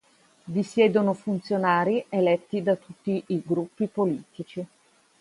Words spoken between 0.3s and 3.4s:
Vi siedono funzionari eletti da tutti